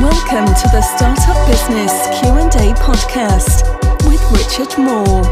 [0.00, 3.64] Welcome to the Startup Business Q&A podcast
[4.06, 5.24] with Richard Moore.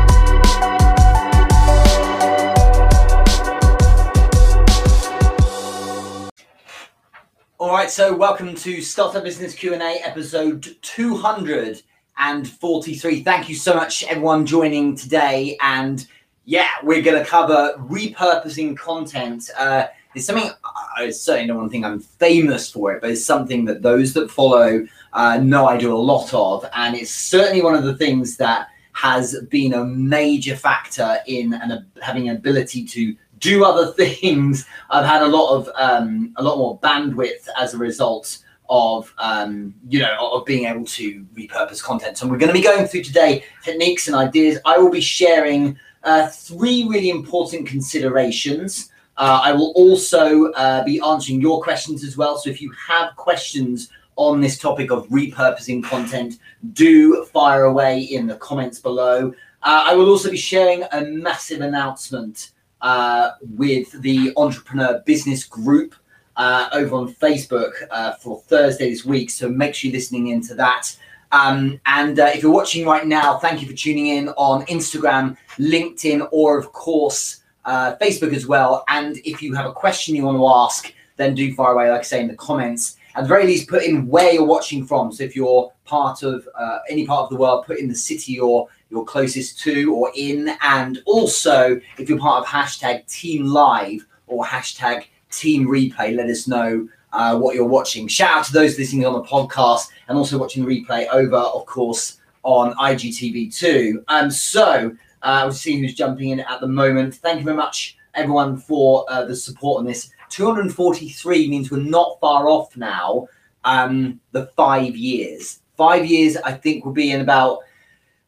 [7.59, 13.23] All right, so welcome to Startup Business Q&A episode 243.
[13.23, 16.07] Thank you so much everyone joining today and
[16.49, 19.51] yeah, we're going to cover repurposing content.
[19.59, 20.51] Uh, it's something
[20.97, 24.87] I certainly don't think I'm famous for it, but it's something that those that follow
[25.13, 28.69] uh, know I do a lot of, and it's certainly one of the things that
[28.95, 31.53] has been a major factor in
[32.01, 34.65] having an ability to do other things.
[34.89, 38.39] I've had a lot of um, a lot more bandwidth as a result
[38.71, 42.17] of um, you know of being able to repurpose content.
[42.17, 44.59] So we're going to be going through today techniques and ideas.
[44.65, 51.01] I will be sharing uh, three really important considerations uh, I will also uh, be
[51.01, 52.39] answering your questions as well.
[52.39, 56.39] So if you have questions on this topic of repurposing content,
[56.73, 59.33] do fire away in the comments below.
[59.63, 65.97] Uh, I will also be sharing a massive announcement uh, with the Entrepreneur Business Group
[66.37, 67.73] over on Facebook
[68.21, 69.31] for Thursday this week.
[69.31, 70.97] So make sure you're listening into that.
[71.33, 76.29] Um, and if you're watching right now, thank you for tuning in on Instagram, LinkedIn,
[76.33, 78.85] or of course, uh, Facebook as well.
[78.89, 82.01] And if you have a question you want to ask, then do fire away, like
[82.01, 82.97] I say, in the comments.
[83.15, 85.13] At the very least, put in where you're watching from.
[85.13, 88.33] So if you're part of uh, any part of the world, put in the city
[88.33, 90.51] you're, you're closest to or in.
[90.63, 96.47] And also, if you're part of hashtag Team Live or hashtag Team Replay, let us
[96.47, 98.07] know uh, what you're watching.
[98.09, 101.67] Shout out to those listening on the podcast and also watching the replay over, of
[101.67, 104.05] course, on IGTV too.
[104.09, 104.93] Um, so
[105.23, 107.15] uh, we'll see who's jumping in at the moment.
[107.17, 110.11] Thank you very much, everyone, for uh, the support on this.
[110.31, 113.29] 243 means we're not far off now.
[113.65, 115.61] Um, the five years.
[115.77, 117.61] Five years, I think, will be in about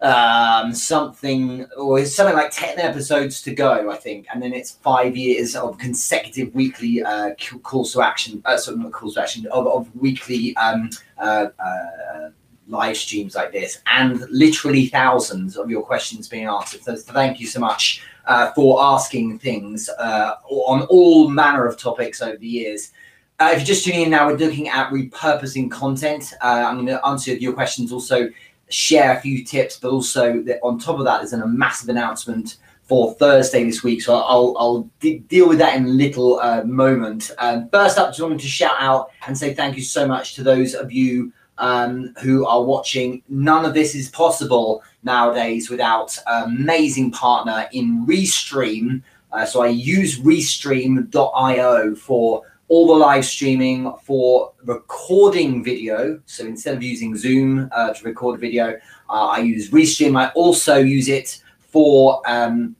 [0.02, 4.26] um, something or something like 10 episodes to go, I think.
[4.32, 8.92] And then it's five years of consecutive weekly uh, calls to action, uh, sorry, not
[8.92, 12.30] calls to action, of, of weekly um, uh, uh
[12.70, 16.82] live streams like this and literally thousands of your questions being answered.
[16.82, 22.22] So thank you so much uh, for asking things uh, on all manner of topics
[22.22, 22.92] over the years.
[23.40, 26.34] Uh, if you're just tuning in now, we're looking at repurposing content.
[26.42, 28.28] Uh, I'm going to answer your questions, also
[28.70, 32.56] share a few tips, but also that on top of that, there's a massive announcement
[32.82, 34.02] for Thursday this week.
[34.02, 37.30] So I'll, I'll deal with that in a little uh, moment.
[37.38, 40.42] Um, first up, just wanted to shout out and say thank you so much to
[40.42, 43.22] those of you um, who are watching.
[43.28, 49.02] None of this is possible nowadays without an amazing partner in Restream.
[49.32, 56.20] Uh, so I use Restream.io for all the live streaming for recording video.
[56.26, 58.78] So instead of using Zoom uh, to record a video,
[59.10, 60.16] uh, I use Restream.
[60.16, 62.76] I also use it for um,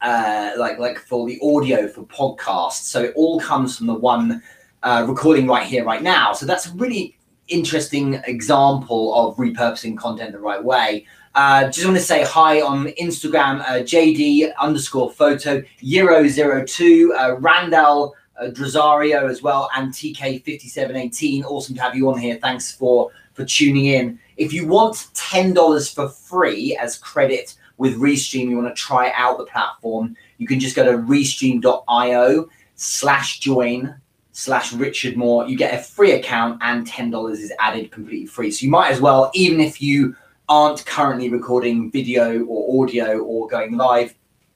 [0.00, 2.84] uh, like like for the audio for podcasts.
[2.84, 4.42] So it all comes from the one
[4.82, 6.32] uh, recording right here, right now.
[6.32, 7.18] So that's a really
[7.48, 11.06] interesting example of repurposing content the right way.
[11.34, 18.14] Uh, just want to say hi on Instagram, uh, JD underscore photo, Euro02, uh, Randall
[18.40, 21.44] uh, Drazario as well, and TK5718.
[21.44, 22.36] Awesome to have you on here.
[22.36, 24.18] Thanks for, for tuning in.
[24.36, 29.38] If you want $10 for free as credit with Restream, you want to try out
[29.38, 33.94] the platform, you can just go to restream.io slash join
[34.32, 38.50] slash Richard Moore, you get a free account and $10 is added completely free.
[38.50, 40.16] So you might as well, even if you
[40.48, 44.14] aren't currently recording video or audio or going live,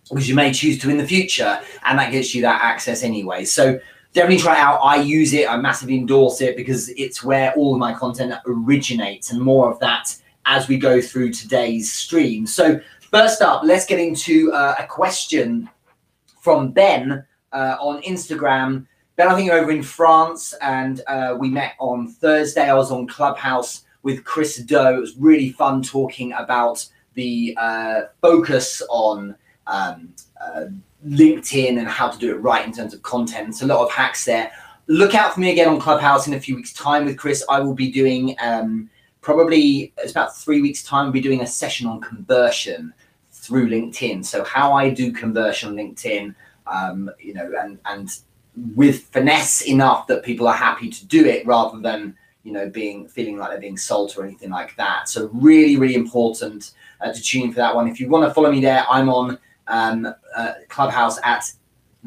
[0.09, 3.45] because you may choose to in the future, and that gets you that access anyway.
[3.45, 3.79] So
[4.13, 4.79] definitely try it out.
[4.79, 9.31] I use it, I massively endorse it because it's where all of my content originates,
[9.31, 10.17] and more of that
[10.47, 12.47] as we go through today's stream.
[12.47, 12.81] So,
[13.11, 15.69] first up, let's get into uh, a question
[16.41, 18.87] from Ben uh, on Instagram.
[19.17, 22.71] Ben, I think you're over in France, and uh, we met on Thursday.
[22.71, 24.79] I was on Clubhouse with Chris Do.
[24.79, 29.35] It was really fun talking about the uh, focus on
[29.67, 30.67] um, uh,
[31.07, 33.49] LinkedIn and how to do it right in terms of content.
[33.49, 34.51] It's a lot of hacks there.
[34.89, 37.45] Look out for me again on Clubhouse in a few weeks' time with Chris.
[37.49, 38.89] I will be doing um,
[39.21, 41.07] probably it's about three weeks' time.
[41.07, 42.93] We'll be doing a session on conversion
[43.33, 44.25] through LinkedIn.
[44.25, 46.35] So how I do conversion on LinkedIn,
[46.67, 48.11] um, you know, and and
[48.75, 53.07] with finesse enough that people are happy to do it rather than you know being
[53.09, 57.21] feeling like they're being sold or anything like that so really really important uh, to
[57.21, 59.37] tune for that one if you want to follow me there i'm on
[59.69, 61.53] um, uh, clubhouse at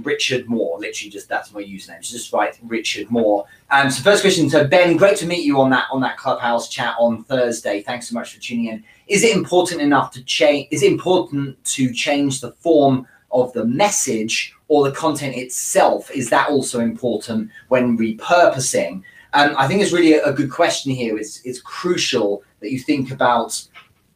[0.04, 0.80] Richard Moore.
[0.80, 2.02] Literally, just that's my username.
[2.02, 3.46] Just write Richard Moore.
[3.72, 4.50] Um, so first question.
[4.50, 7.82] So Ben, great to meet you on that on that clubhouse chat on Thursday.
[7.82, 8.84] Thanks so much for tuning in.
[9.08, 10.68] Is it important enough to change?
[10.72, 16.10] Is it important to change the form of the message or the content itself?
[16.12, 19.04] Is that also important when repurposing?
[19.34, 21.18] Um, I think it's really a, a good question here.
[21.18, 23.62] It's it's crucial that you think about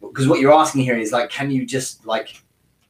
[0.02, 2.44] because what you're asking here is like, can you just like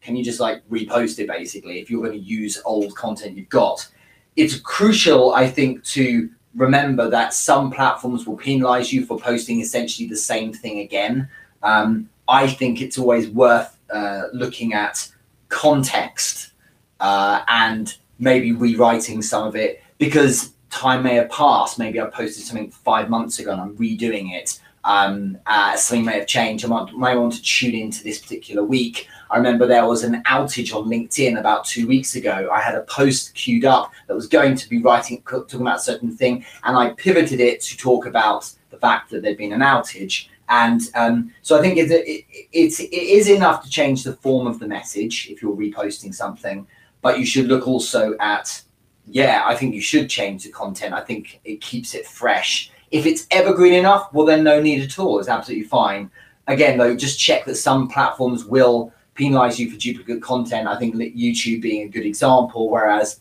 [0.04, 3.50] can you just like repost it basically if you're going to use old content you've
[3.50, 3.88] got?
[4.36, 10.08] It's crucial, I think, to remember that some platforms will penalize you for posting essentially
[10.08, 11.30] the same thing again.
[11.62, 15.10] Um, I think it's always worth uh, looking at
[15.50, 16.52] context
[17.00, 21.80] uh, and maybe rewriting some of it because time may have passed.
[21.80, 26.20] Maybe I posted something five months ago and I'm redoing it um, uh, something may
[26.20, 26.66] have changed.
[26.66, 29.08] I might, might want to tune into this particular week.
[29.30, 32.50] I remember there was an outage on LinkedIn about two weeks ago.
[32.52, 35.82] I had a post queued up that was going to be writing, talking about a
[35.82, 39.62] certain thing, and I pivoted it to talk about the fact that there'd been an
[39.62, 40.28] outage.
[40.50, 44.46] And um, so I think it, it, it's, it is enough to change the form
[44.46, 46.68] of the message if you're reposting something,
[47.02, 48.62] but you should look also at,
[49.08, 50.94] yeah, I think you should change the content.
[50.94, 55.00] I think it keeps it fresh if it's evergreen enough, well, then no need at
[55.00, 55.18] all.
[55.18, 56.12] It's absolutely fine.
[56.46, 60.68] Again, though, just check that some platforms will penalize you for duplicate content.
[60.68, 63.20] I think YouTube being a good example, whereas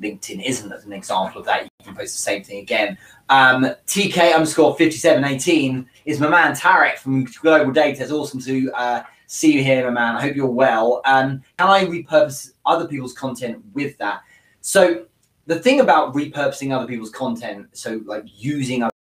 [0.00, 1.64] LinkedIn isn't as an example of that.
[1.64, 2.98] You can post the same thing again.
[3.28, 8.02] Um, TK underscore 5718 is my man Tarek from Global Data.
[8.02, 10.16] It's awesome to uh, see you here, my man.
[10.16, 11.00] I hope you're well.
[11.04, 14.22] Um, can I repurpose other people's content with that?
[14.60, 15.06] So
[15.46, 18.92] the thing about repurposing other people's content, so like using other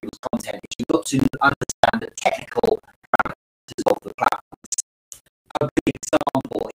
[0.00, 2.80] people's content, is you've got to understand the technical
[5.84, 6.70] big example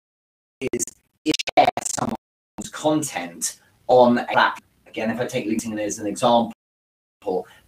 [0.61, 0.85] is
[1.25, 4.69] if share someone's content on a platform.
[4.87, 6.53] Again, if I take LinkedIn as an example,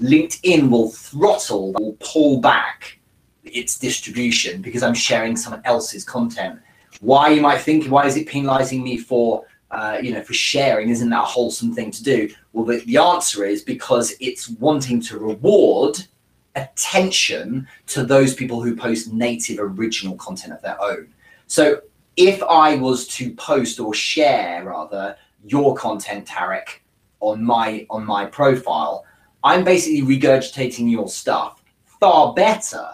[0.00, 2.98] LinkedIn will throttle, will pull back
[3.44, 6.60] its distribution because I'm sharing someone else's content.
[7.00, 10.90] Why you might think, why is it penalizing me for uh, you know, for sharing,
[10.90, 12.30] isn't that a wholesome thing to do?
[12.52, 15.98] Well, the, the answer is because it's wanting to reward
[16.56, 21.12] attention to those people who post native original content of their own.
[21.46, 21.82] So
[22.16, 26.80] if I was to post or share rather your content, Tarek,
[27.20, 29.04] on my on my profile,
[29.44, 31.62] I'm basically regurgitating your stuff.
[32.00, 32.88] Far better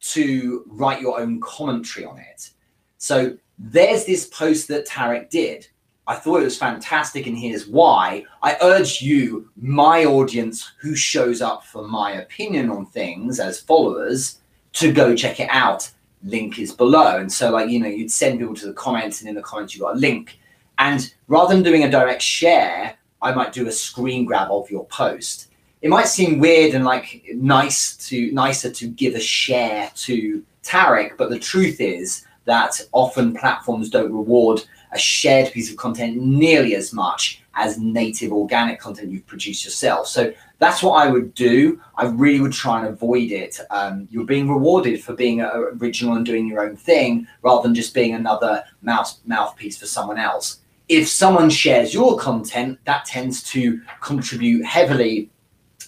[0.00, 2.50] to write your own commentary on it.
[2.98, 5.68] So there's this post that Tarek did.
[6.08, 8.24] I thought it was fantastic, and here's why.
[8.42, 14.40] I urge you, my audience who shows up for my opinion on things as followers,
[14.72, 15.90] to go check it out.
[16.24, 17.18] Link is below.
[17.18, 19.74] And so, like, you know, you'd send people to the comments, and in the comments,
[19.74, 20.38] you got a link.
[20.78, 24.86] And rather than doing a direct share, I might do a screen grab of your
[24.86, 25.48] post.
[25.82, 31.16] It might seem weird and like nice to nicer to give a share to Tarek,
[31.18, 36.74] but the truth is that often platforms don't reward a shared piece of content nearly
[36.74, 40.06] as much as native organic content you've produced yourself.
[40.06, 41.80] So that's what I would do.
[41.96, 43.58] I really would try and avoid it.
[43.70, 47.94] Um, you're being rewarded for being original and doing your own thing rather than just
[47.94, 50.60] being another mouse mouthpiece for someone else.
[50.88, 55.30] If someone shares your content, that tends to contribute heavily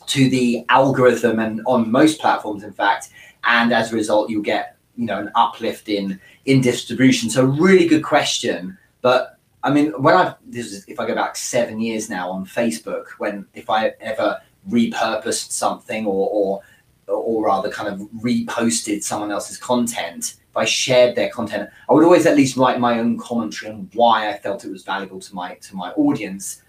[0.07, 3.11] to the algorithm and on most platforms, in fact.
[3.45, 7.31] And as a result, you'll get you know an uplift in in distribution.
[7.31, 8.77] So really good question.
[9.03, 12.47] But I mean, when I this is if I go back seven years now on
[12.47, 16.63] Facebook, when if I ever repurposed something or or
[17.07, 22.05] or rather kind of reposted someone else's content, if I shared their content, I would
[22.05, 25.35] always at least write my own commentary on why I felt it was valuable to
[25.35, 26.63] my to my audience.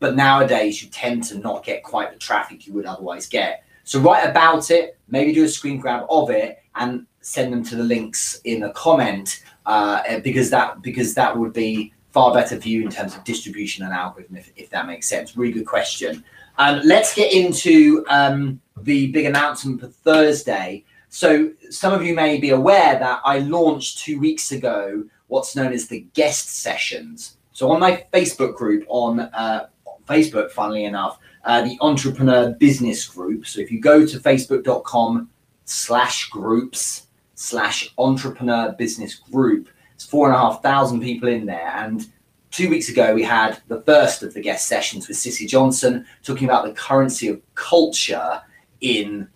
[0.00, 3.64] But nowadays, you tend to not get quite the traffic you would otherwise get.
[3.84, 7.76] So write about it, maybe do a screen grab of it, and send them to
[7.76, 12.68] the links in a comment uh, because that because that would be far better for
[12.68, 15.36] you in terms of distribution and algorithm if, if that makes sense.
[15.36, 16.24] Really good question.
[16.58, 20.84] Um, let's get into um, the big announcement for thursday.
[21.08, 25.72] So some of you may be aware that i launched two weeks ago what's known
[25.72, 27.36] as the guest sessions.
[27.52, 29.66] So on my facebook group on uh,
[30.06, 33.46] facebook funnily enough uh, the entrepreneur business group.
[33.46, 35.28] So if you go to facebook.com
[35.64, 37.03] slash groups
[37.44, 39.68] slash entrepreneur business group.
[39.94, 41.72] It's four and a half thousand people in there.
[41.76, 42.06] And
[42.50, 46.48] two weeks ago, we had the first of the guest sessions with Sissy Johnson talking
[46.48, 48.42] about the currency of culture
[48.80, 49.28] in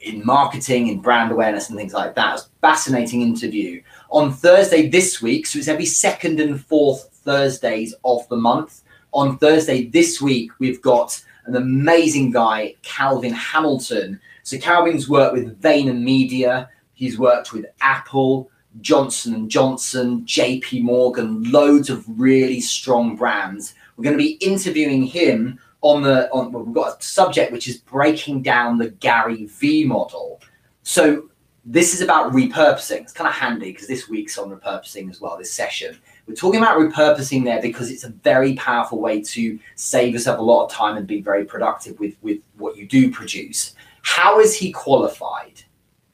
[0.00, 2.30] in marketing, in brand awareness, and things like that.
[2.30, 3.80] It was a fascinating interview.
[4.10, 8.82] On Thursday this week, so it's every second and fourth Thursdays of the month.
[9.12, 14.20] On Thursday this week, we've got an amazing guy, Calvin Hamilton.
[14.42, 16.68] So Calvin's worked with Vayner Media.
[17.02, 18.48] He's worked with Apple,
[18.80, 23.74] Johnson and Johnson, JP Morgan, loads of really strong brands.
[23.96, 27.66] We're going to be interviewing him on the on well, we've got a subject which
[27.66, 30.40] is breaking down the Gary V model.
[30.84, 31.28] So
[31.64, 33.00] this is about repurposing.
[33.00, 35.98] It's kind of handy because this week's on repurposing as well, this session.
[36.28, 40.42] We're talking about repurposing there because it's a very powerful way to save yourself a
[40.42, 43.74] lot of time and be very productive with, with what you do produce.
[44.02, 45.64] How is he qualified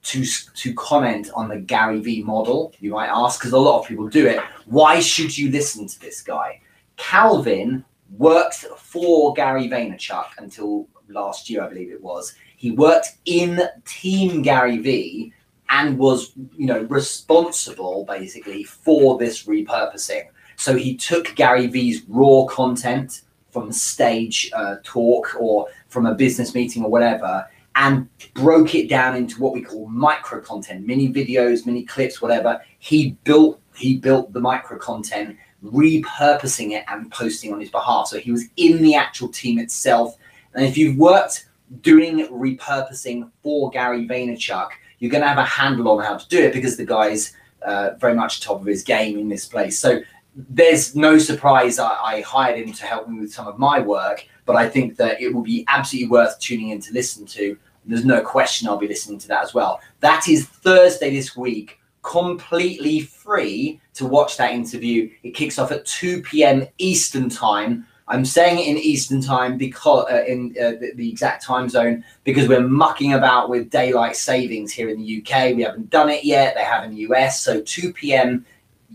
[0.09, 0.25] to,
[0.55, 2.73] to comment on the Gary V model?
[2.81, 4.41] You might ask, because a lot of people do it.
[4.67, 6.61] Why should you listen to this guy?
[6.97, 7.85] Calvin
[8.17, 12.35] worked for Gary Vaynerchuk until last year, I believe it was.
[12.57, 15.33] He worked in Team Gary V
[15.69, 20.29] and was, you know, responsible basically for this repurposing.
[20.57, 26.55] So he took Gary V's raw content from stage uh, talk or from a business
[26.55, 27.47] meeting or whatever
[27.79, 32.61] and broke it down into what we call micro content, mini videos, mini clips, whatever.
[32.81, 38.09] He built he built the micro content, repurposing it and posting on his behalf.
[38.09, 40.17] So he was in the actual team itself.
[40.55, 41.47] And if you've worked
[41.83, 46.43] doing repurposing for Gary Vaynerchuk, you're going to have a handle on how to do
[46.43, 49.79] it because the guy's uh, very much top of his game in this place.
[49.79, 50.01] So
[50.35, 54.27] there's no surprise I, I, hired him to help me with some of my work,
[54.47, 57.57] but I think that it will be absolutely worth tuning in to listen to.
[57.89, 59.81] There's no question I'll be listening to that as well.
[60.01, 65.11] That is Thursday this week, completely free to watch that interview.
[65.23, 66.67] It kicks off at 2 p.m.
[66.79, 71.45] Eastern Time I'm saying it in Eastern time because uh, in uh, the, the, exact
[71.45, 75.55] time zone because we're mucking about with daylight savings here in the UK.
[75.55, 76.55] We haven't done it yet.
[76.55, 77.43] They have in the US.
[77.43, 78.47] So 2 p.m.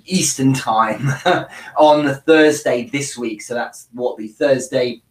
[0.05, 1.09] Eastern time
[1.77, 3.43] on the Thursday this week.
[3.43, 5.01] So that's what the Thursday,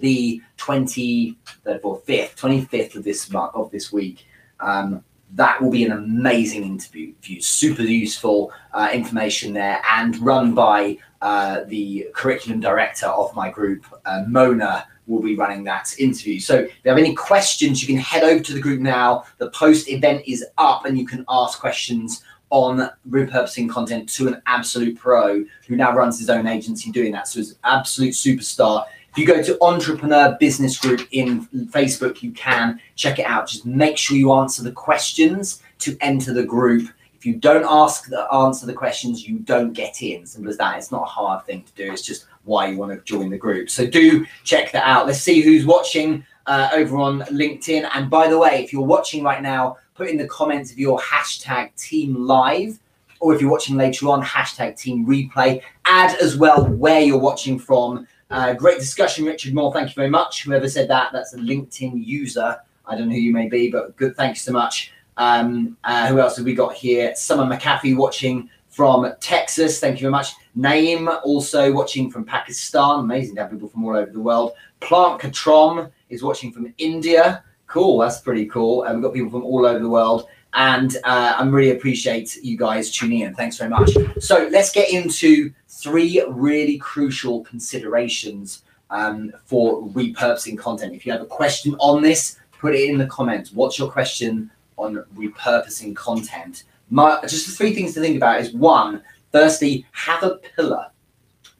[0.00, 1.36] the 20,
[1.82, 4.26] or 5th, 25th of this month of this week.
[4.60, 10.98] Um, that will be an amazing interview, super useful uh, information there, and run by
[11.22, 16.38] uh, the curriculum director of my group, uh, Mona, will be running that interview.
[16.38, 19.24] So if you have any questions, you can head over to the group now.
[19.38, 24.42] The post event is up, and you can ask questions on repurposing content to an
[24.46, 27.26] absolute pro who now runs his own agency doing that.
[27.26, 28.84] So he's an absolute superstar.
[29.12, 33.46] If you go to Entrepreneur Business Group in Facebook, you can check it out.
[33.46, 36.88] Just make sure you answer the questions to enter the group
[37.22, 40.26] if you don't ask the answer the questions, you don't get in.
[40.26, 40.76] Simple as that.
[40.76, 41.92] It's not a hard thing to do.
[41.92, 43.70] It's just why you want to join the group.
[43.70, 45.06] So do check that out.
[45.06, 47.88] Let's see who's watching uh, over on LinkedIn.
[47.94, 50.98] And by the way, if you're watching right now, put in the comments of your
[50.98, 52.80] hashtag team live,
[53.20, 55.62] or if you're watching later on, hashtag team replay.
[55.84, 58.04] Add as well where you're watching from.
[58.32, 59.72] Uh, great discussion, Richard Moore.
[59.74, 60.44] Thank you very much.
[60.44, 62.58] Whoever said that, that's a LinkedIn user.
[62.86, 64.16] I don't know who you may be, but good.
[64.16, 64.90] Thanks so much.
[65.18, 67.14] Um, uh, who else have we got here?
[67.14, 69.80] Summer McAfee watching from Texas.
[69.80, 70.32] Thank you very much.
[70.54, 73.00] Naim also watching from Pakistan.
[73.00, 74.52] Amazing to have people from all over the world.
[74.80, 77.44] Plant Katrom is watching from India.
[77.66, 78.86] Cool, that's pretty cool.
[78.90, 80.26] We've got people from all over the world.
[80.54, 83.34] And uh, I really appreciate you guys tuning in.
[83.34, 83.90] Thanks very much.
[84.20, 90.94] So let's get into three really crucial considerations um, for repurposing content.
[90.94, 93.52] If you have a question on this, put it in the comments.
[93.52, 94.50] What's your question
[94.82, 96.64] on repurposing content.
[96.90, 100.86] My, just the three things to think about is one, firstly, have a pillar.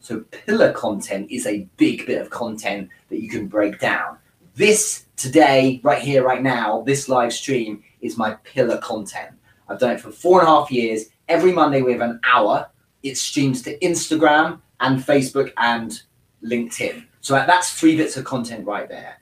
[0.01, 4.19] So pillar content is a big bit of content that you can break down.
[4.55, 9.31] This today, right here, right now, this live stream is my pillar content.
[9.69, 11.07] I've done it for four and a half years.
[11.29, 12.69] Every Monday we have an hour.
[13.03, 16.03] It streams to Instagram and Facebook and
[16.45, 17.05] LinkedIn.
[17.21, 19.21] So that's three bits of content right there.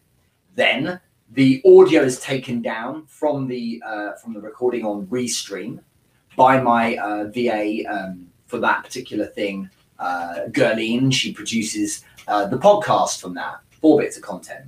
[0.54, 1.00] Then
[1.32, 5.80] the audio is taken down from the uh, from the recording on Restream
[6.36, 11.12] by my uh, VA um, for that particular thing, uh, Gerline.
[11.12, 14.66] She produces uh, the podcast from that, four bits of content.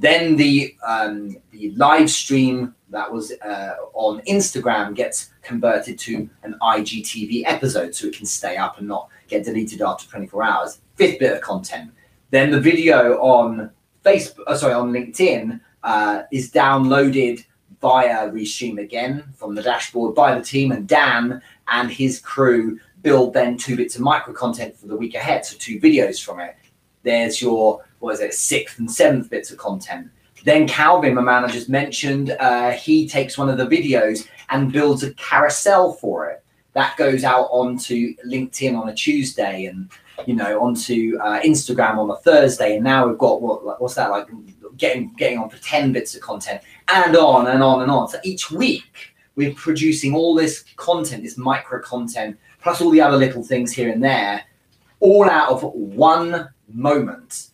[0.00, 6.56] Then the um, the live stream that was uh, on Instagram gets converted to an
[6.62, 10.80] IGTV episode, so it can stay up and not get deleted after 24 hours.
[10.94, 11.90] Fifth bit of content.
[12.30, 13.70] Then the video on
[14.02, 17.44] Facebook, uh, sorry, on LinkedIn uh, is downloaded
[17.82, 23.34] via Restream again from the dashboard by the team, and Dan and his crew build
[23.34, 26.56] then two bits of micro content for the week ahead, so two videos from it.
[27.02, 30.10] There's your what is it, sixth and seventh bits of content.
[30.44, 34.72] Then Calvin, my man, I just mentioned, uh, he takes one of the videos and
[34.72, 36.42] builds a carousel for it.
[36.72, 39.90] That goes out onto LinkedIn on a Tuesday, and
[40.26, 44.10] you know, onto uh, Instagram on a Thursday, and now we've got what what's that
[44.10, 44.28] like?
[44.76, 48.08] Getting getting on for ten bits of content, and on and on and on.
[48.08, 53.16] So each week we're producing all this content, this micro content, plus all the other
[53.16, 54.44] little things here and there,
[55.00, 57.49] all out of one moment.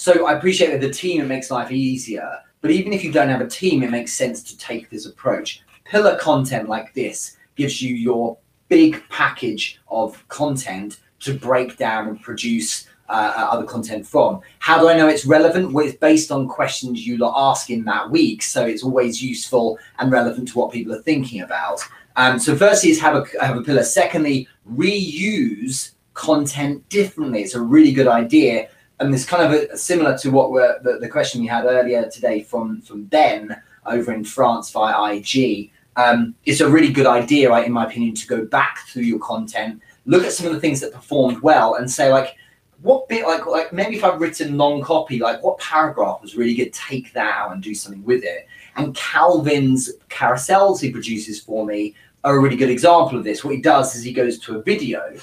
[0.00, 3.28] So I appreciate that the team it makes life easier, but even if you don't
[3.28, 5.60] have a team, it makes sense to take this approach.
[5.84, 8.38] Pillar content like this gives you your
[8.70, 14.40] big package of content to break down and produce uh, uh, other content from.
[14.58, 15.74] How do I know it's relevant?
[15.74, 19.78] Well, it's based on questions you lot ask in that week, so it's always useful
[19.98, 21.78] and relevant to what people are thinking about.
[22.16, 23.82] Um, so, firstly, is have a have a pillar.
[23.82, 27.42] Secondly, reuse content differently.
[27.42, 30.98] It's a really good idea, and it's kind of a, similar to what we're the,
[30.98, 36.34] the question we had earlier today from from Ben over in France via IG um,
[36.46, 39.82] it's a really good idea, right, in my opinion, to go back through your content,
[40.06, 42.36] look at some of the things that performed well, and say like,
[42.82, 46.54] what bit like like maybe if I've written long copy, like what paragraph was really
[46.54, 48.46] good, take that out and do something with it.
[48.76, 53.44] And Calvin's carousels he produces for me are a really good example of this.
[53.44, 55.14] What he does is he goes to a video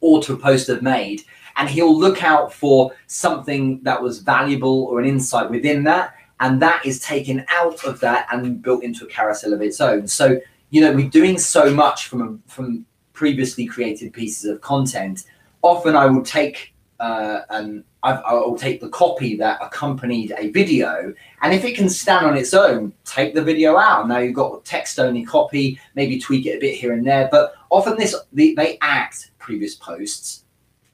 [0.00, 1.22] or to a post I've made,
[1.56, 6.60] and he'll look out for something that was valuable or an insight within that, and
[6.60, 10.06] that is taken out of that and built into a carousel of its own.
[10.06, 15.24] So you know we're doing so much from from previously created pieces of content.
[15.62, 21.12] Often I will take uh, and I will take the copy that accompanied a video,
[21.42, 24.06] and if it can stand on its own, take the video out.
[24.06, 27.54] Now you've got text only copy, maybe tweak it a bit here and there, but
[27.70, 30.44] often this they act previous posts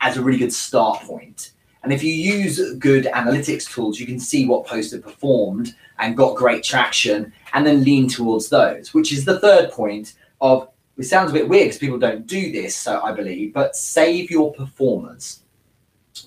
[0.03, 1.53] as a really good start point.
[1.83, 6.17] And if you use good analytics tools, you can see what posts have performed and
[6.17, 10.69] got great traction and then lean towards those, which is the third point of
[10.99, 14.31] it sounds a bit weird because people don't do this, so I believe, but save
[14.31, 15.41] your performers.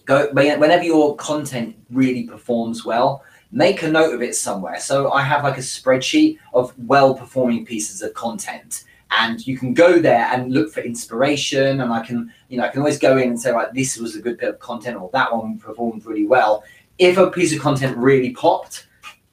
[0.05, 4.79] Go whenever your content really performs well, make a note of it somewhere.
[4.79, 9.73] So I have like a spreadsheet of well performing pieces of content and you can
[9.73, 11.81] go there and look for inspiration.
[11.81, 14.15] And i can you know i can always go in and say like this was
[14.15, 16.63] a good bit of content or that one performed really well.
[16.97, 18.87] If a piece of content really popped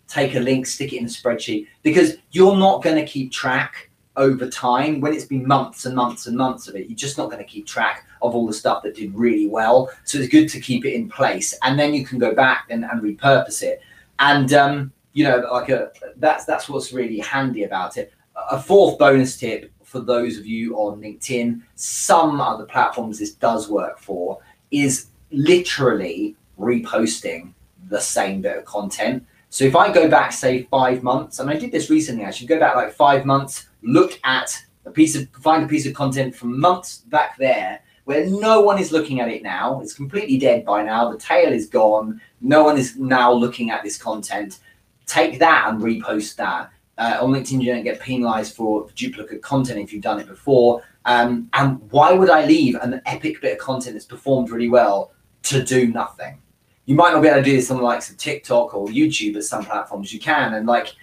[0.08, 1.66] take a link stick it in a spreadsheet.
[1.82, 5.00] Because you're not going to keep track over time.
[5.00, 7.50] When it's been months and months and months of it you're just not going to
[7.50, 9.90] keep track of all the stuff that did really well.
[10.04, 11.58] So it's good to keep it in place.
[11.62, 13.80] And then you can go back and, and repurpose it.
[14.18, 18.12] And um, you know like a that's that's what's really handy about it
[18.50, 23.68] a fourth bonus tip for those of you on LinkedIn, some other platforms this does
[23.68, 24.38] work for,
[24.70, 27.52] is literally reposting
[27.88, 29.24] the same bit of content.
[29.50, 32.58] So if I go back, say, five months, and I did this recently actually, go
[32.58, 36.58] back like five months, look at a piece of, find a piece of content from
[36.58, 39.80] months back there where no one is looking at it now.
[39.80, 41.12] It's completely dead by now.
[41.12, 42.20] The tail is gone.
[42.40, 44.58] No one is now looking at this content.
[45.06, 49.78] Take that and repost that uh, on LinkedIn, you don't get penalized for duplicate content
[49.80, 50.82] if you've done it before.
[51.04, 55.12] Um, and why would I leave an epic bit of content that's performed really well
[55.44, 56.40] to do nothing?
[56.84, 59.34] You might not be able to do this on the likes of TikTok or YouTube,
[59.34, 60.54] but some platforms you can.
[60.54, 60.94] And like,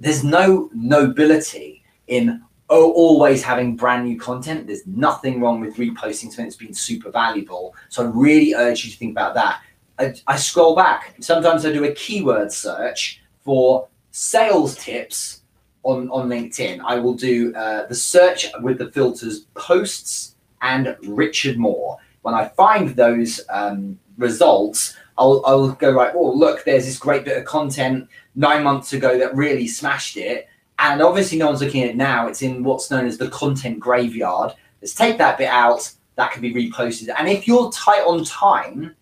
[0.00, 4.66] there's no nobility in oh, always having brand new content.
[4.66, 7.74] There's nothing wrong with reposting something that's been super valuable.
[7.88, 9.60] So I really urge you to think about that.
[9.98, 11.14] I, I scroll back.
[11.20, 15.42] Sometimes I do a keyword search for sales tips
[15.82, 16.80] on, on LinkedIn.
[16.82, 21.98] I will do uh, the search with the filters posts and Richard Moore.
[22.22, 26.12] When I find those um, results, I'll, I'll go right.
[26.14, 30.48] Oh, look, there's this great bit of content nine months ago that really smashed it.
[30.78, 32.26] And obviously, no one's looking at it now.
[32.26, 34.54] It's in what's known as the content graveyard.
[34.80, 35.92] Let's take that bit out.
[36.14, 37.14] That can be reposted.
[37.18, 38.95] And if you're tight on time,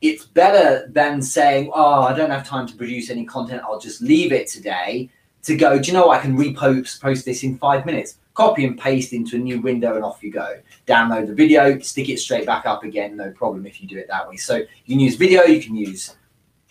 [0.00, 3.62] it's better than saying, "Oh, I don't have time to produce any content.
[3.64, 5.10] I'll just leave it today."
[5.44, 6.10] To go, do you know?
[6.10, 8.18] I can repost post this in five minutes.
[8.34, 10.60] Copy and paste into a new window, and off you go.
[10.86, 13.16] Download the video, stick it straight back up again.
[13.16, 14.36] No problem if you do it that way.
[14.36, 15.44] So you can use video.
[15.44, 16.16] You can use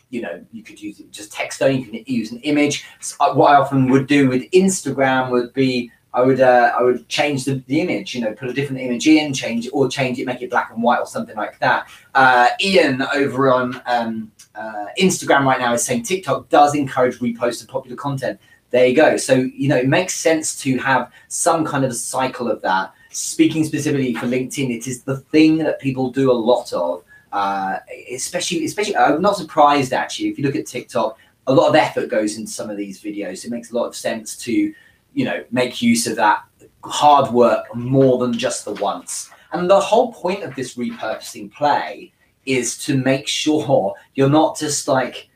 [0.09, 2.85] you know, you could use just text only, you can use an image.
[3.01, 7.07] So what I often would do with Instagram would be I would uh, I would
[7.09, 10.25] change the, the image, you know, put a different image in, change or change it,
[10.25, 11.89] make it black and white or something like that.
[12.15, 17.61] Uh, Ian over on um, uh, Instagram right now is saying TikTok does encourage repost
[17.61, 18.39] of popular content.
[18.69, 19.17] There you go.
[19.17, 22.93] So you know, it makes sense to have some kind of cycle of that.
[23.11, 27.03] Speaking specifically for LinkedIn, it is the thing that people do a lot of.
[27.31, 27.77] Uh,
[28.11, 30.29] especially, especially, I'm not surprised actually.
[30.29, 31.17] If you look at TikTok,
[31.47, 33.45] a lot of effort goes into some of these videos.
[33.45, 34.73] It makes a lot of sense to
[35.17, 36.43] you know make use of that
[36.83, 39.31] hard work more than just the once.
[39.51, 42.13] And the whole point of this repurposing play
[42.45, 45.29] is to make sure you're not just like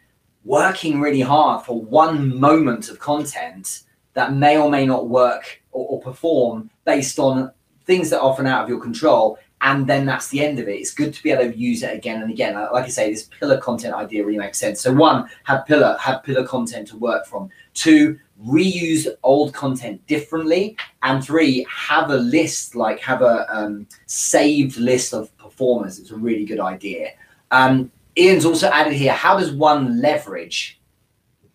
[0.45, 5.87] working really hard for one moment of content that may or may not work or,
[5.87, 7.51] or perform based on
[7.85, 10.73] things that are often out of your control and then that's the end of it.
[10.73, 12.55] It's good to be able to use it again and again.
[12.55, 14.81] Like I say, this pillar content idea really makes sense.
[14.81, 17.49] So one, have pillar have pillar content to work from.
[17.75, 20.75] Two, reuse old content differently.
[21.03, 25.99] And three, have a list, like have a um, saved list of performers.
[25.99, 27.11] It's a really good idea.
[27.51, 29.13] Um, Ian's also added here.
[29.13, 30.81] How does one leverage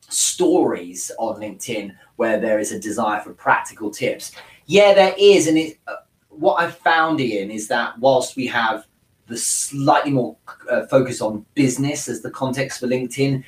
[0.09, 4.31] stories on LinkedIn where there is a desire for practical tips?
[4.67, 5.79] Yeah, there is, and it.
[6.39, 8.87] What I've found, Ian, is that whilst we have
[9.27, 10.37] the slightly more
[10.71, 13.43] uh, focus on business as the context for LinkedIn,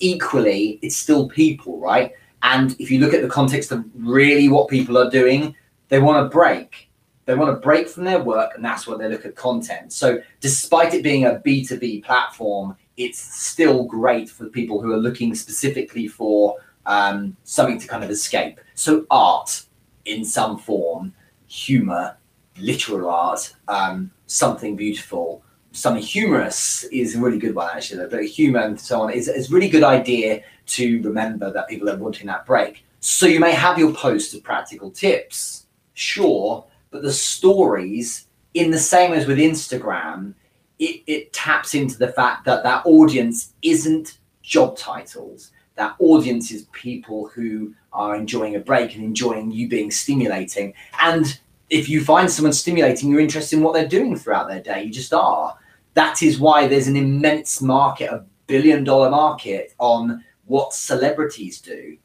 [0.00, 2.12] equally, it's still people, right?
[2.42, 5.54] And if you look at the context of really what people are doing,
[5.88, 6.88] they want to break.
[7.24, 9.92] They want to break from their work, and that's why they look at content.
[9.92, 15.34] So, despite it being a B2B platform, it's still great for people who are looking
[15.34, 18.60] specifically for um, something to kind of escape.
[18.74, 19.64] So, art
[20.06, 21.12] in some form,
[21.48, 22.16] humor,
[22.60, 25.42] literal art, um, something beautiful,
[25.72, 28.06] something humorous is a really good one actually.
[28.08, 31.88] But humor and so on is, is a really good idea to remember that people
[31.88, 32.84] are wanting that break.
[33.00, 38.78] So you may have your posts of practical tips, sure, but the stories, in the
[38.78, 40.34] same as with Instagram,
[40.78, 45.52] it, it taps into the fact that that audience isn't job titles.
[45.76, 50.74] That audience is people who are enjoying a break and enjoying you being stimulating.
[51.00, 51.38] And
[51.70, 54.84] if you find someone stimulating, you're interested in what they're doing throughout their day.
[54.84, 55.56] You just are.
[55.94, 61.96] That is why there's an immense market, a billion dollar market on what celebrities do.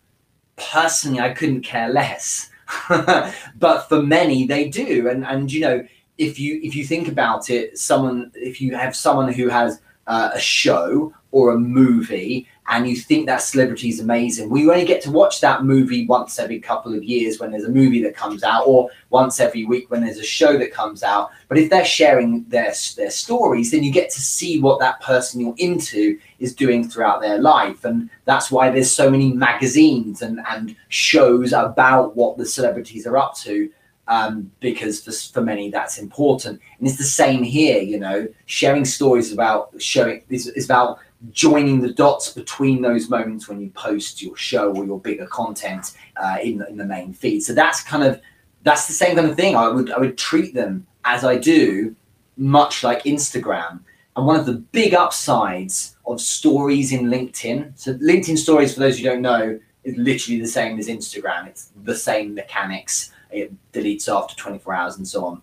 [0.56, 2.50] Personally, I couldn't care less.
[2.90, 5.10] but for many, they do.
[5.10, 8.96] And and you know, if you if you think about it, someone if you have
[8.96, 14.00] someone who has uh, a show or a movie and you think that celebrity is
[14.00, 17.66] amazing, you only get to watch that movie once every couple of years when there's
[17.66, 21.04] a movie that comes out, or once every week when there's a show that comes
[21.04, 21.32] out.
[21.50, 25.42] But if they're sharing their their stories, then you get to see what that person
[25.42, 30.40] you're into is doing throughout their life, and that's why there's so many magazines and
[30.50, 33.70] and shows about what the celebrities are up to.
[34.06, 37.82] Um, because for, for many that's important, and it's the same here.
[37.82, 41.00] You know, sharing stories about showing is, is about
[41.32, 45.94] joining the dots between those moments when you post your show or your bigger content
[46.18, 47.42] uh, in, in the main feed.
[47.42, 48.22] So that's kind of
[48.64, 49.56] that's the same kind of thing.
[49.56, 51.96] I would I would treat them as I do,
[52.38, 53.80] much like Instagram.
[54.16, 57.78] And one of the big upsides of stories in LinkedIn.
[57.78, 61.48] So LinkedIn stories, for those who don't know, is literally the same as Instagram.
[61.48, 63.12] It's the same mechanics.
[63.32, 65.42] It deletes after 24 hours and so on.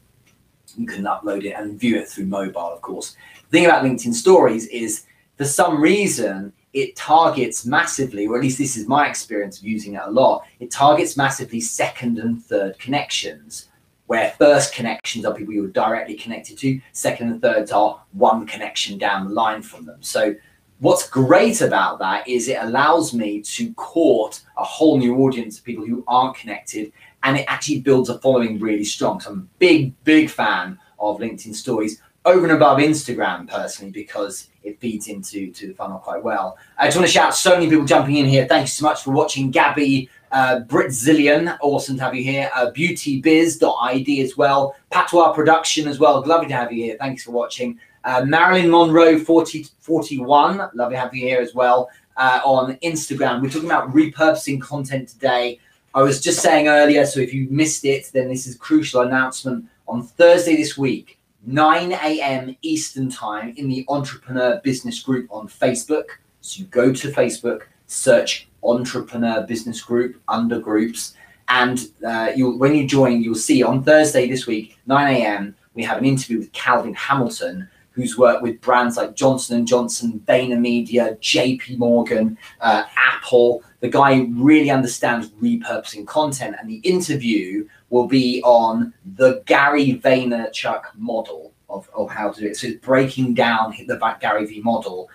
[0.76, 3.16] You can upload it and view it through mobile, of course.
[3.50, 5.06] The thing about LinkedIn stories is
[5.40, 9.94] for some reason it targets massively, or at least this is my experience of using
[9.94, 13.70] it a lot, it targets massively second and third connections,
[14.04, 18.98] where first connections are people you're directly connected to, second and thirds are one connection
[18.98, 20.02] down the line from them.
[20.02, 20.34] So
[20.80, 25.64] what's great about that is it allows me to court a whole new audience of
[25.64, 29.20] people who aren't connected and it actually builds a following really strong.
[29.20, 34.48] So I'm a big, big fan of LinkedIn stories over and above Instagram personally because
[34.62, 36.58] it feeds into to the funnel quite well.
[36.76, 38.46] I just want to shout so many people jumping in here.
[38.46, 39.50] Thank you so much for watching.
[39.50, 42.50] Gabby, uh, Britzillion, awesome to have you here.
[42.54, 44.76] Uh, beautybiz.id as well.
[44.90, 46.22] Patois Production as well.
[46.26, 46.96] Lovely to have you here.
[46.98, 47.80] Thanks for watching.
[48.04, 53.42] Uh, Marilyn Monroe 4041, lovely to have you here as well uh, on Instagram.
[53.42, 55.58] We're talking about repurposing content today.
[55.94, 59.00] I was just saying earlier, so if you missed it, then this is a crucial
[59.00, 61.18] announcement on Thursday this week.
[61.46, 62.56] 9 a.m.
[62.62, 66.04] Eastern Time in the Entrepreneur Business Group on Facebook.
[66.40, 71.14] So you go to Facebook, search Entrepreneur Business Group under groups,
[71.48, 75.56] and uh, you'll when you join, you'll see on Thursday this week, 9 a.m.
[75.74, 81.18] We have an interview with Calvin Hamilton, who's worked with brands like Johnson Johnson, VaynerMedia,
[81.20, 81.76] J.P.
[81.76, 83.62] Morgan, uh, Apple.
[83.80, 90.82] The guy really understands repurposing content, and the interview will be on the Gary Vaynerchuk
[90.96, 92.56] model of, of how to do it.
[92.56, 95.08] So it's breaking down the Gary V model.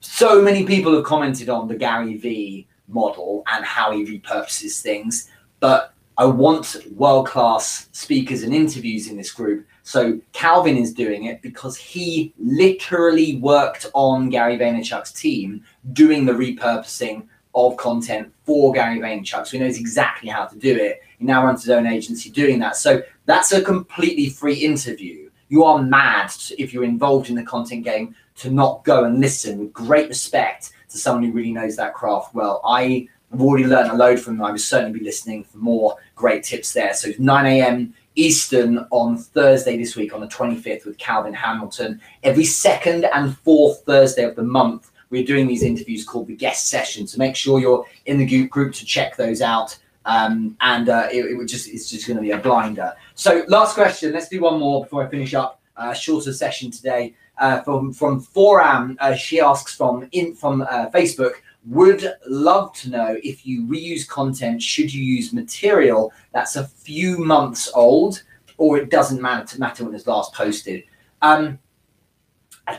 [0.00, 5.30] So many people have commented on the Gary V model and how he repurposes things,
[5.60, 9.66] but I want world class speakers and interviews in this group.
[9.82, 16.32] So Calvin is doing it because he literally worked on Gary Vaynerchuk's team doing the
[16.32, 19.46] repurposing of content for Gary Vaynerchuk.
[19.46, 21.02] So he knows exactly how to do it.
[21.18, 22.76] He now runs his own agency doing that.
[22.76, 25.30] So That's a completely free interview.
[25.48, 29.58] You are mad if you're involved in the content game to not go and listen
[29.58, 32.60] with great respect to someone who really knows that craft well.
[32.64, 34.46] I have already learned a load from them.
[34.46, 36.94] I will certainly be listening for more great tips there.
[36.94, 37.94] So 9 a.m.
[38.14, 42.00] Eastern on Thursday this week on the 25th with Calvin Hamilton.
[42.22, 46.68] Every second and fourth Thursday of the month, we're doing these interviews called the guest
[46.68, 47.06] session.
[47.06, 49.76] So make sure you're in the group to check those out.
[50.06, 52.94] Um, and uh, it, it just it's just going to be a blinder.
[53.14, 54.12] So last question.
[54.12, 55.60] Let's do one more before I finish up.
[55.76, 58.96] Uh, shorter session today uh, from from Foram.
[58.98, 61.32] Uh, she asks from in from uh, Facebook.
[61.66, 67.18] Would love to know if you reuse content, should you use material that's a few
[67.18, 68.22] months old,
[68.56, 70.84] or it doesn't matter matter when it's last posted.
[71.20, 71.58] Um,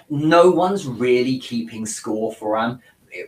[0.09, 2.57] no one's really keeping score for.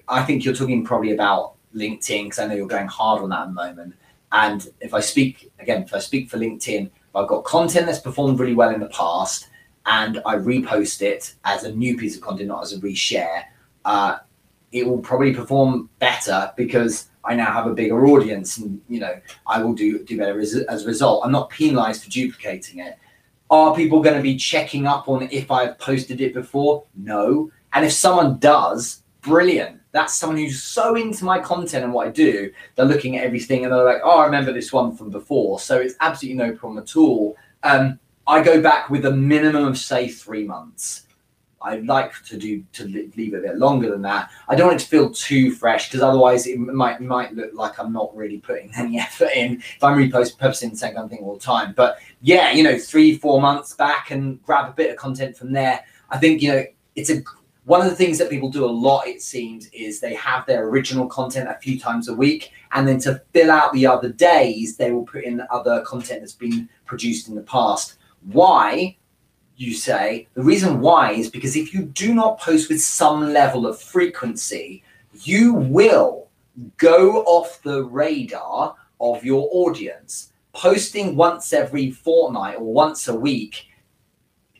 [0.07, 3.41] I think you're talking probably about LinkedIn because I know you're going hard on that
[3.41, 3.95] at the moment.
[4.31, 8.39] And if I speak again, if I speak for LinkedIn, I've got content that's performed
[8.39, 9.49] really well in the past
[9.85, 13.43] and I repost it as a new piece of content, not as a reshare,
[13.85, 14.17] uh,
[14.71, 19.19] it will probably perform better because I now have a bigger audience, and you know
[19.47, 21.25] I will do do better as, as a result.
[21.25, 22.97] I'm not penalised for duplicating it.
[23.49, 26.85] Are people going to be checking up on if I've posted it before?
[26.95, 27.51] No.
[27.73, 29.78] And if someone does, brilliant.
[29.91, 33.63] That's someone who's so into my content and what I do, they're looking at everything
[33.63, 35.59] and they're like, oh, I remember this one from before.
[35.59, 37.35] So it's absolutely no problem at all.
[37.63, 41.07] Um, I go back with a minimum of, say, three months.
[41.61, 44.31] I'd like to do to leave it a bit longer than that.
[44.47, 47.79] I don't want it to feel too fresh because otherwise it might might look like
[47.79, 51.19] I'm not really putting any effort in if I'm repurposing the same kind of thing
[51.19, 51.73] all the time.
[51.75, 55.51] But yeah, you know, three four months back and grab a bit of content from
[55.51, 55.83] there.
[56.09, 56.63] I think you know
[56.95, 57.21] it's a
[57.69, 60.67] one of the things that people do a lot, it seems, is they have their
[60.67, 64.75] original content a few times a week, and then to fill out the other days,
[64.75, 67.99] they will put in other content that's been produced in the past.
[68.31, 68.97] Why?
[69.55, 73.67] You say the reason why is because if you do not post with some level
[73.67, 74.81] of frequency,
[75.21, 76.27] you will
[76.77, 80.31] go off the radar of your audience.
[80.53, 83.67] Posting once every fortnight or once a week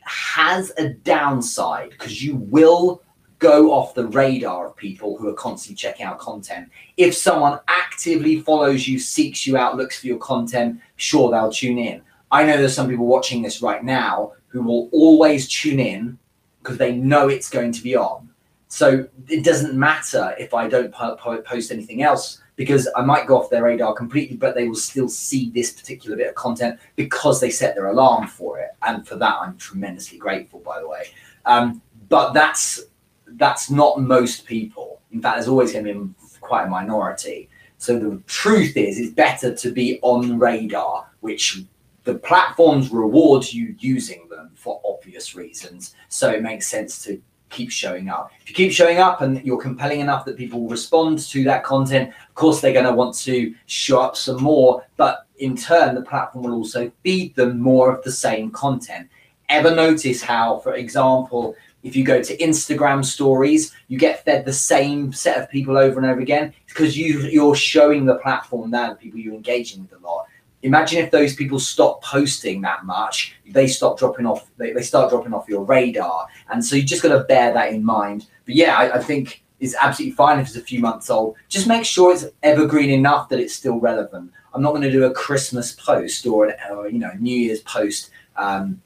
[0.04, 3.02] has a downside because you will
[3.38, 6.68] go off the radar of people who are constantly checking out content.
[6.96, 11.78] If someone actively follows you, seeks you out, looks for your content, sure, they'll tune
[11.78, 12.02] in.
[12.30, 16.18] I know there's some people watching this right now who will always tune in
[16.62, 18.28] because they know it's going to be on.
[18.68, 23.48] So it doesn't matter if I don't post anything else because I might go off
[23.48, 27.48] their radar completely, but they will still see this particular bit of content because they
[27.48, 28.72] set their alarm for it.
[28.82, 31.04] And for that, I'm tremendously grateful, by the way.
[31.46, 32.82] Um, but that's
[33.28, 35.00] that's not most people.
[35.10, 37.48] In fact, there's always going to be quite a minority.
[37.78, 41.62] So the truth is, it's better to be on radar, which
[42.04, 45.94] the platforms reward you using them for obvious reasons.
[46.10, 48.32] So it makes sense to keep showing up.
[48.40, 52.08] If you keep showing up and you're compelling enough that people respond to that content,
[52.28, 56.02] of course they're going to want to show up some more, but in turn the
[56.02, 59.08] platform will also feed them more of the same content.
[59.48, 64.52] Ever notice how, for example, if you go to Instagram stories, you get fed the
[64.52, 68.90] same set of people over and over again because you you're showing the platform that
[68.90, 70.26] the people you're engaging with a lot
[70.62, 75.10] imagine if those people stop posting that much they stop dropping off they, they start
[75.10, 76.26] dropping off your radar.
[76.50, 78.26] And so you just got to bear that in mind.
[78.44, 81.36] But yeah I, I, think it's absolutely fine if it's a few months old.
[81.48, 84.32] Just make sure it's evergreen enough that it's still relevant.
[84.54, 87.60] I'm not going to do a christmas post or, an, or you know new year's
[87.60, 88.80] post um,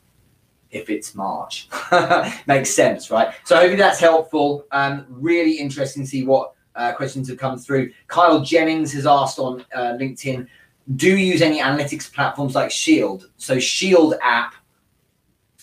[0.70, 1.68] if it's march.
[2.46, 3.34] Makes sense right?
[3.44, 4.64] So hopefully that's helpful.
[4.70, 7.92] Um, really interesting to see what uh, questions have come through.
[8.08, 10.48] Kyle jennings has asked on uh, linkedin
[10.97, 13.31] do use any analytics platforms like Shield?
[13.37, 14.55] So Shield app,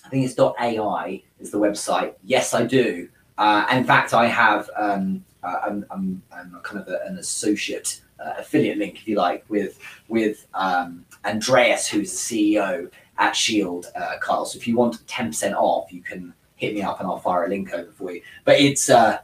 [0.05, 2.15] I think it's .ai is the website.
[2.23, 3.07] Yes, I do.
[3.37, 8.01] Uh, in fact, I have um, uh, I'm, I'm, I'm, kind of a, an associate
[8.23, 13.91] uh, affiliate link, if you like, with with um, Andreas, who's the CEO at Shield,
[13.95, 14.45] uh, Kyle.
[14.45, 17.49] So if you want 10% off, you can hit me up and I'll fire a
[17.49, 18.21] link over for you.
[18.45, 19.19] But it's an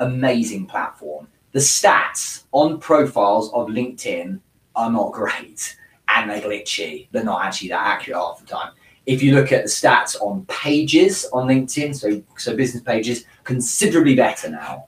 [0.00, 1.28] amazing platform.
[1.52, 4.40] The stats on profiles of LinkedIn
[4.76, 5.76] are not great
[6.08, 7.08] and they're glitchy.
[7.10, 8.72] They're not actually that accurate half the time.
[9.06, 14.14] If you look at the stats on pages on LinkedIn, so so business pages, considerably
[14.14, 14.86] better now.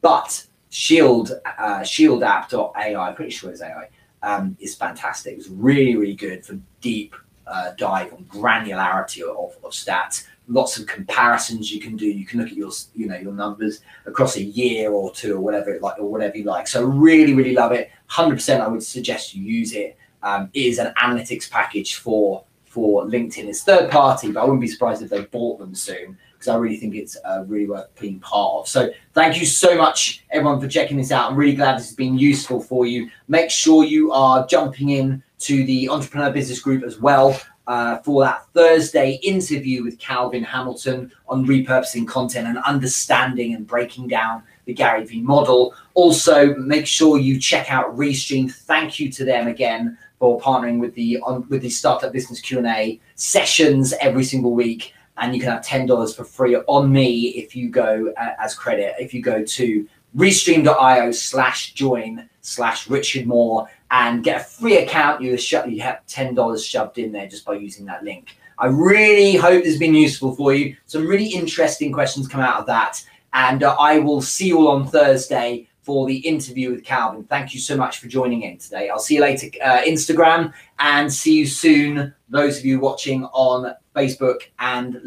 [0.00, 3.88] But Shield uh, Shield app.ai, pretty sure it's AI,
[4.22, 5.36] um, is fantastic.
[5.36, 7.14] It's really really good for deep
[7.46, 10.26] uh, dive on granularity of, of stats.
[10.48, 12.06] Lots of comparisons you can do.
[12.06, 15.40] You can look at your you know your numbers across a year or two or
[15.40, 16.68] whatever like or whatever you like.
[16.68, 17.90] So really really love it.
[18.10, 19.98] 100% I would suggest you use it.
[20.22, 23.46] Um, it is an analytics package for for LinkedIn.
[23.46, 26.56] It's third party, but I wouldn't be surprised if they bought them soon because I
[26.56, 28.68] really think it's uh, really worth being part of.
[28.68, 31.30] So thank you so much, everyone, for checking this out.
[31.30, 33.10] I'm really glad this has been useful for you.
[33.28, 37.40] Make sure you are jumping in to the Entrepreneur Business Group as well.
[37.66, 44.06] Uh, for that Thursday interview with Calvin Hamilton on repurposing content and understanding and breaking
[44.06, 45.74] down the Gary Vee model.
[45.94, 48.52] Also, make sure you check out Restream.
[48.52, 52.58] Thank you to them again for partnering with the on, with the Startup Business Q
[52.58, 57.28] and A sessions every single week and you can have $10 for free on me
[57.28, 63.26] if you go uh, as credit if you go to restream.io slash join slash richard
[63.26, 67.54] moore and get a free account you, you have $10 shoved in there just by
[67.54, 71.92] using that link i really hope this has been useful for you some really interesting
[71.92, 76.04] questions come out of that and uh, i will see you all on thursday for
[76.08, 77.22] the interview with Calvin.
[77.22, 78.88] Thank you so much for joining in today.
[78.88, 83.72] I'll see you later, uh, Instagram, and see you soon, those of you watching on
[83.94, 85.00] Facebook and